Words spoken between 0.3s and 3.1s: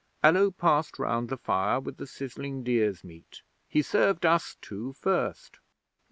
passed round the fire with the sizzling deer's